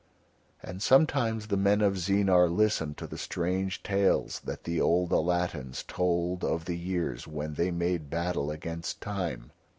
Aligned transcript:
And 0.63 0.81
sometimes 0.81 1.45
the 1.45 1.57
men 1.57 1.79
of 1.81 1.95
Zeenar 1.95 2.49
listened 2.49 2.97
to 2.97 3.05
the 3.05 3.19
strange 3.19 3.83
tales 3.83 4.39
that 4.45 4.63
the 4.63 4.81
old 4.81 5.11
Alattans 5.11 5.83
told 5.85 6.43
of 6.43 6.65
the 6.65 6.75
years 6.75 7.27
when 7.27 7.53
they 7.53 7.69
made 7.69 8.09
battle 8.09 8.49
against 8.49 8.99
Time. 8.99 9.51